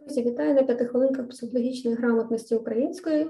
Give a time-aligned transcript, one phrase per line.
[0.00, 3.28] Друзі, вітаю на п'яти хвилинках психологічної грамотності української.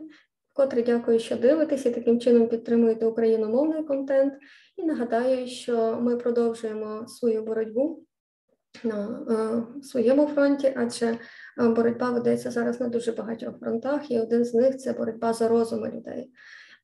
[0.53, 4.35] Вкотре дякую, що дивитесь і таким чином підтримуєте україномовний контент.
[4.77, 8.05] І нагадаю, що ми продовжуємо свою боротьбу
[8.85, 11.19] на е, своєму фронті, адже е,
[11.69, 15.91] боротьба ведеться зараз на дуже багатьох фронтах, і один з них це боротьба за розуми
[15.91, 16.31] людей.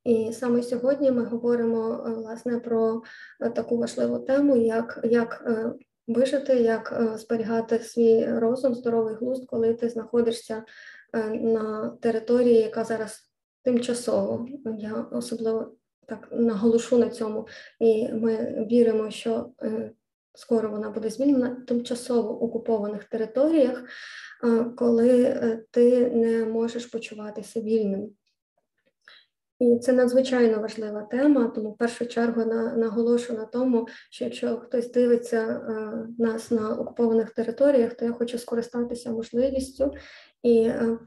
[0.04, 3.02] І саме сьогодні ми говоримо е, власне про
[3.40, 5.44] е, таку важливу тему, як як
[6.06, 10.62] вижити, як зберігати свій розум, здоровий глузд, коли ти знаходишся
[11.32, 13.30] на території, яка зараз
[13.62, 14.48] тимчасово.
[14.78, 15.72] Я особливо
[16.06, 17.46] так наголошу на цьому,
[17.80, 19.50] і ми віримо, що
[20.34, 23.84] скоро вона буде змінена тимчасово окупованих територіях,
[24.76, 25.34] коли
[25.70, 28.10] ти не можеш почуватися вільним.
[29.58, 34.56] І це надзвичайно важлива тема, тому в першу чергу на, наголошую на тому, що якщо
[34.56, 39.92] хтось дивиться е, нас на окупованих територіях, то я хочу скористатися можливістю
[40.42, 40.98] і е,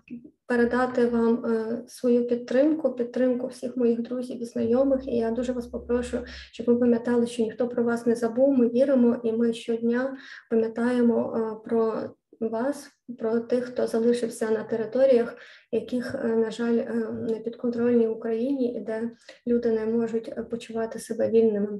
[0.47, 5.07] передати вам е, свою підтримку, підтримку всіх моїх друзів і знайомих.
[5.07, 6.17] І я дуже вас попрошу,
[6.51, 8.57] щоб ви пам'ятали, що ніхто про вас не забув.
[8.57, 10.17] Ми віримо, і ми щодня
[10.49, 12.87] пам'ятаємо е, про вас,
[13.17, 15.35] про тих, хто залишився на територіях,
[15.71, 19.11] яких, е, на жаль, е, не підконтрольні Україні, і де
[19.47, 21.79] люди не можуть почувати себе вільними.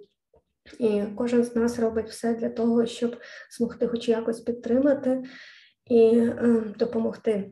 [0.80, 3.16] І кожен з нас робить все для того, щоб
[3.58, 5.24] змогти хоч якось підтримати
[5.86, 7.52] і е, допомогти.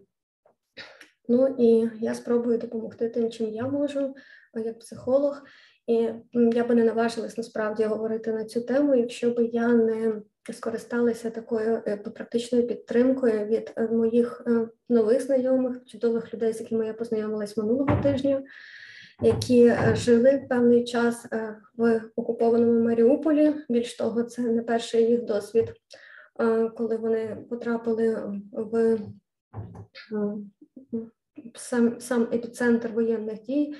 [1.28, 4.16] Ну і я спробую допомогти тим, чим я можу,
[4.54, 5.42] як психолог.
[5.88, 10.22] І я би не наважилась насправді говорити на цю тему, якщо би я не
[10.54, 16.88] скористалася такою е, практичною підтримкою від е, моїх е, нових знайомих, чудових людей, з якими
[16.88, 18.44] я познайомилась минулого тижня,
[19.22, 21.26] які жили певний час
[21.78, 23.56] в окупованому Маріуполі.
[23.70, 25.74] Більш того, це не перший їх досвід,
[26.76, 28.98] коли вони потрапили в
[31.56, 33.76] сам сам епіцентр воєнних дій,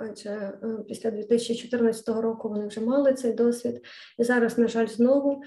[0.00, 0.52] адже
[0.88, 3.84] після 2014 року вони вже мали цей досвід,
[4.18, 5.42] і зараз, на жаль, знову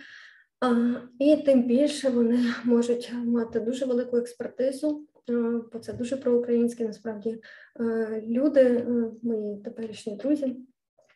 [1.19, 5.07] і тим більше вони можуть мати дуже велику експертизу,
[5.73, 7.41] бо це дуже проукраїнські насправді
[8.27, 8.87] люди,
[9.23, 10.55] мої теперішні друзі,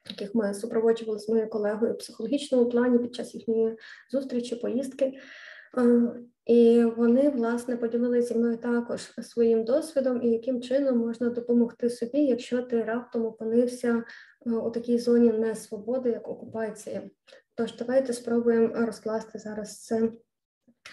[0.10, 3.78] яких ми супроводжували з моєю колегою в психологічному плані під час їхньої
[4.12, 5.14] зустрічі, поїздки.
[6.46, 12.20] І вони власне поділилися зі мною також своїм досвідом і яким чином можна допомогти собі,
[12.20, 14.04] якщо ти раптом опинився
[14.46, 17.02] у такій зоні несвободи, як окупація.
[17.58, 20.10] Тож давайте спробуємо розкласти зараз це,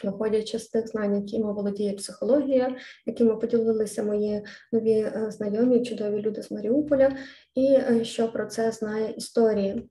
[0.04, 6.42] виходячи з тих знань, якими володіє психологія, якими поділилися мої нові е, знайомі, чудові люди
[6.42, 7.16] з Маріуполя,
[7.54, 9.82] і е, що про це знає історія.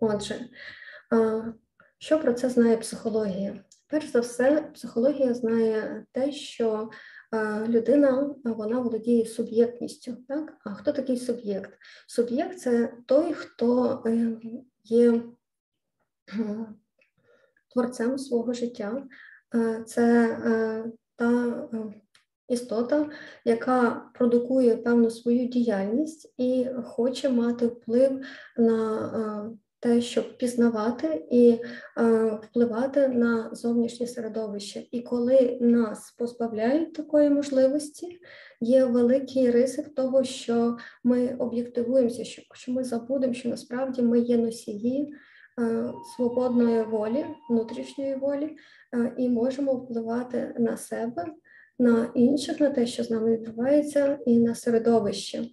[0.00, 0.34] Отже,
[1.98, 3.64] що про це знає психологія?
[3.88, 6.90] Перш за все, психологія знає те, що
[7.68, 10.16] людина вона володіє суб'єктністю.
[10.28, 10.52] Так?
[10.64, 11.70] А хто такий суб'єкт?
[12.06, 14.36] Суб'єкт це той, хто е,
[14.84, 15.22] є
[17.76, 19.02] творцем свого життя.
[19.54, 20.84] Е, це е,
[21.16, 21.78] та е,
[22.48, 23.10] істота,
[23.44, 28.20] яка продукує певну свою діяльність і хоче мати вплив
[28.56, 31.58] на те, щоб пізнавати і
[32.42, 34.82] впливати на зовнішнє середовище.
[34.90, 38.18] І коли нас позбавляють такої можливості,
[38.60, 45.14] є великий ризик того, що ми об'єктивуємося, що ми забудемо, що насправді ми є носії.
[45.60, 48.56] Е, свободної волі, внутрішньої волі,
[48.94, 51.26] е, і можемо впливати на себе,
[51.78, 55.44] на інших, на те, що з нами відбувається, і на середовище.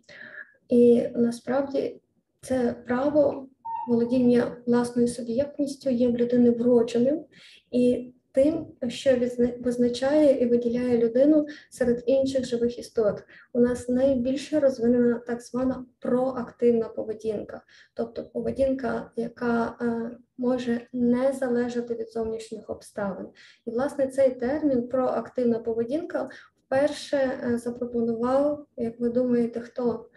[0.69, 2.01] І насправді
[2.41, 3.47] це право
[3.87, 7.25] володіння власною суб'єктністю є в людини вродженим,
[7.71, 9.17] і тим, що
[9.59, 13.23] визначає і виділяє людину серед інших живих істот.
[13.53, 17.61] У нас найбільше розвинена так звана проактивна поведінка,
[17.93, 23.27] тобто поведінка, яка е, може не залежати від зовнішніх обставин.
[23.65, 26.29] І, власне, цей термін проактивна поведінка
[26.65, 30.09] вперше е, запропонував, як ви думаєте, хто?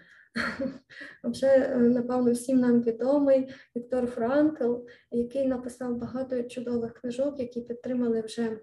[1.24, 4.74] Вже, е, напевно, всім нам відомий Віктор Франкл,
[5.10, 8.58] який написав багато чудових книжок, які підтримали вже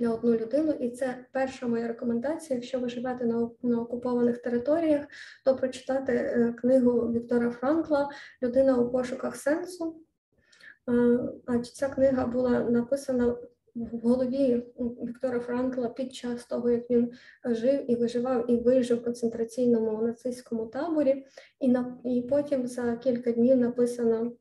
[0.00, 0.72] на одну людину.
[0.72, 2.58] І це перша моя рекомендація.
[2.58, 5.06] Якщо ви живете на, на окупованих територіях,
[5.44, 8.10] то прочитати е, книгу Віктора Франкла
[8.42, 9.96] Людина у пошуках сенсу.
[10.90, 13.36] Е, адже ця книга була написана
[13.74, 17.12] в голові Віктора Франкла під час того, як він
[17.44, 21.26] жив і виживав і вижив в концентраційному нацистському таборі,
[21.60, 24.32] і на і потім за кілька днів написано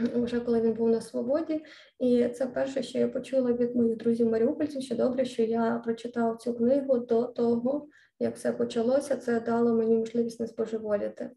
[0.00, 1.64] вже коли він був на свободі.
[1.98, 6.36] І це перше, що я почула від моїх друзів маріупольців, що добре, що я прочитав
[6.36, 7.88] цю книгу до того,
[8.18, 9.16] як все почалося.
[9.16, 11.30] Це дало мені можливість не збожеволіти.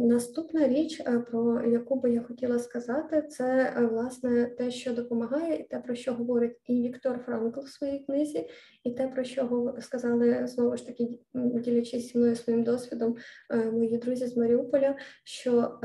[0.00, 5.56] Наступна річ, е, про яку би я хотіла сказати, це е, власне те, що допомагає,
[5.56, 8.48] і те, про що говорить і Віктор Франкл в своїй книзі,
[8.84, 13.16] і те, про що сказали знову ж таки, ділячись зі мною своїм досвідом,
[13.50, 15.78] е, мої друзі з Маріуполя, що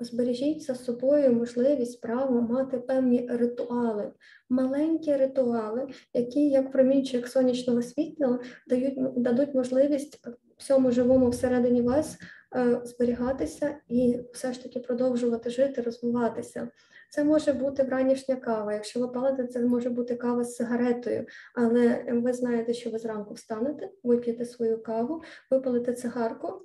[0.00, 4.12] Збережіть за собою можливість право мати певні ритуали,
[4.48, 10.26] маленькі ритуали, які, як промінчик сонячного світла, дають дадуть можливість
[10.60, 12.18] всьому живому всередині вас
[12.56, 16.68] е, зберігатися і все ж таки продовжувати жити, розвиватися.
[17.10, 18.72] Це може бути вранішня кава.
[18.72, 23.34] Якщо ви палите, це може бути кава з сигаретою, але ви знаєте, що ви зранку
[23.34, 26.62] встанете, вип'єте свою каву, випалите цигарку.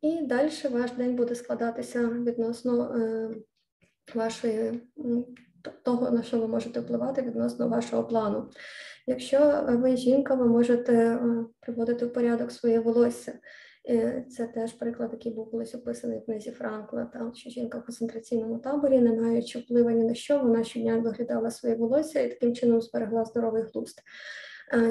[0.00, 3.30] І далі ваш день буде складатися відносно е,
[4.14, 4.80] вашої
[5.82, 8.50] того, на що ви можете впливати відносно вашого плану.
[9.08, 13.38] Якщо ви жінка, ви можете е, приводити в порядок своє волосся.
[14.28, 18.58] Це теж приклад, який був колись описаний в книзі Франкла, там, що жінка в концентраційному
[18.58, 22.80] таборі, не маючи впливу ні на що, вона щодня доглядала своє волосся і таким чином
[22.80, 24.02] зберегла здоровий глузд.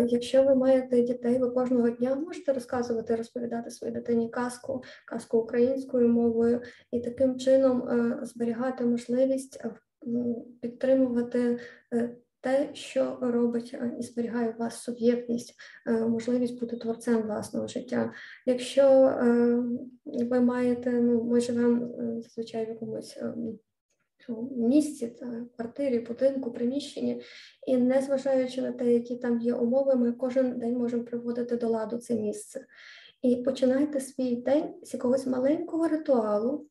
[0.07, 6.09] Якщо ви маєте дітей, ви кожного дня можете розказувати, розповідати своїй дитині казку, казку українською
[6.09, 6.61] мовою,
[6.91, 9.71] і таким чином е, зберігати можливість е,
[10.61, 11.59] підтримувати
[11.93, 12.15] е,
[12.47, 15.55] те, що робить і зберігає у вас суб'єктність,
[16.09, 18.13] можливість бути творцем власного життя.
[18.45, 19.13] Якщо
[20.05, 21.89] ви маєте, ну ми живемо
[22.21, 23.17] зазвичай в якомусь
[24.51, 27.21] місці, та квартирі, будинку, приміщенні,
[27.67, 31.97] і незважаючи на те, які там є умови, ми кожен день можемо приводити до ладу
[31.97, 32.65] це місце.
[33.21, 36.67] І починайте свій день з якогось маленького ритуалу,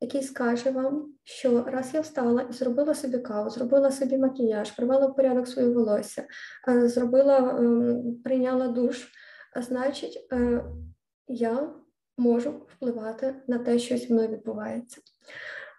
[0.00, 5.06] який скаже вам, що раз я встала і зробила собі каву, зробила собі макіяж, привела
[5.06, 6.24] в порядок своє волосся,
[6.68, 9.08] е, зробила, ем, прийняла душ,
[9.56, 10.64] значить, е,
[11.28, 11.74] я
[12.18, 15.00] можу впливати на те, що зі мною відбувається.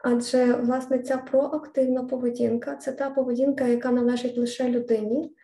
[0.04, 5.36] Адже власне ця проактивна поведінка це та поведінка, яка належить лише людині.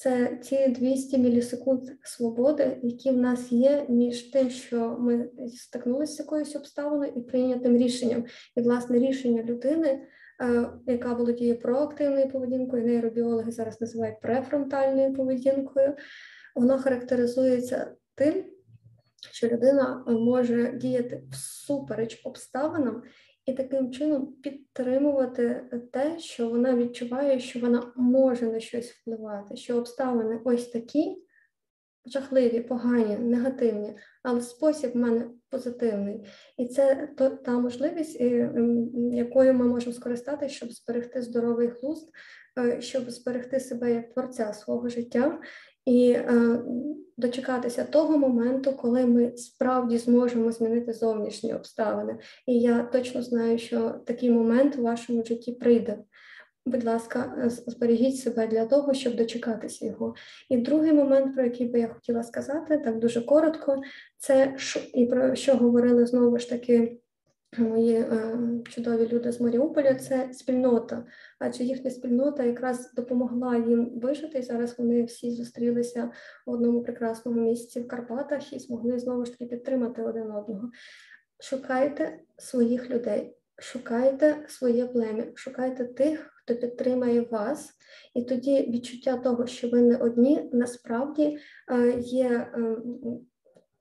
[0.00, 6.18] Це ті 200 мілісекунд свободи, які в нас є між тим, що ми стикнулися з
[6.18, 8.24] якоюсь обставиною і прийнятим рішенням.
[8.56, 9.88] І власне рішення людини,
[10.42, 15.94] е, яка володіє проактивною поведінкою, нейробіологи зараз називають префронтальною поведінкою,
[16.56, 18.44] воно характеризується тим,
[19.32, 23.02] що людина може діяти всупереч обставинам
[23.50, 29.76] і таким чином підтримувати те, що вона відчуває, що вона може на щось впливати, що
[29.76, 31.22] обставини ось такі
[32.06, 36.26] жахливі, погані, негативні, але спосіб в мене позитивний.
[36.58, 37.08] І це
[37.44, 38.20] та можливість,
[39.12, 42.10] якою ми можемо скористатися, щоб зберегти здоровий глузд,
[42.58, 45.40] е, щоб зберегти себе як творця свого життя
[45.90, 46.58] і е,
[47.16, 52.18] дочекатися того моменту, коли ми справді зможемо змінити зовнішні обставини.
[52.46, 55.98] І я точно знаю, що такий момент у вашому житті прийде.
[56.66, 60.14] Будь ласка, зберігіть себе для того, щоб дочекатися його.
[60.48, 63.82] І другий момент, про який би я хотіла сказати, так дуже коротко,
[64.18, 64.56] це
[64.94, 66.98] і про що говорили знову ж таки
[67.58, 68.38] мої е,
[68.68, 71.06] чудові люди з Маріуполя це спільнота,
[71.38, 74.38] адже їхня спільнота якраз допомогла їм вижити.
[74.38, 76.10] І зараз вони всі зустрілися
[76.46, 80.70] в одному прекрасному місці в Карпатах і змогли знову ж таки підтримати один одного.
[81.42, 87.70] Шукайте своїх людей, шукайте своє плем'я, шукайте тих, хто підтримає вас,
[88.14, 91.38] і тоді відчуття того, що ви не одні, насправді
[91.72, 93.26] е, є ем,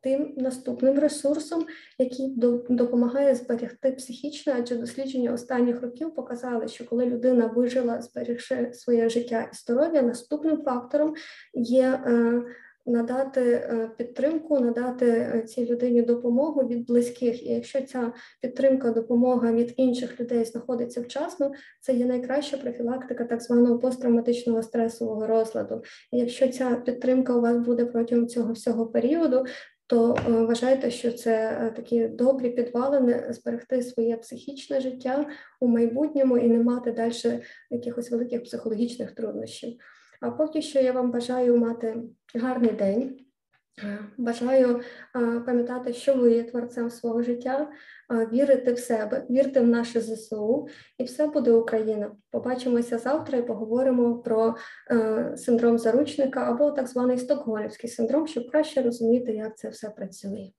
[0.02, 1.66] тим наступним ресурсом,
[1.98, 2.36] який
[2.70, 9.50] допомагає зберегти психічне, адже дослідження останніх років показали, що коли людина вижила, зберегши своє життя
[9.54, 11.16] і здоров'я, наступним фактором
[11.54, 12.02] є.
[12.06, 12.44] Е,
[12.90, 17.44] надати е, підтримку, надати е, цій людині допомогу від близьких.
[17.44, 21.52] І якщо ця підтримка, допомога від інших людей знаходиться вчасно,
[21.82, 25.84] це є найкраща профілактика так званого посттравматичного стресового розладу.
[26.12, 29.46] І якщо ця підтримка у вас буде протягом цього всього періоду,
[29.90, 35.26] то е, вважайте, що це е, такі добрі підвалини зберегти своє психічне життя
[35.60, 39.80] у майбутньому і не мати далі якихось великих психологічних труднощів.
[40.22, 42.04] А поки що я вам бажаю мати
[42.36, 43.20] гарний день.
[44.18, 44.82] Бажаю
[45.46, 47.70] пам'ятати, що ви є творцем свого життя,
[48.34, 50.68] вірити в себе, вірити в наше ЗСУ,
[50.98, 52.12] і все буде Україна.
[52.32, 54.56] Побачимося завтра і поговоримо про
[54.92, 60.52] е, синдром заручника або так званий стокгольмський синдром, щоб краще розуміти, як це все працює.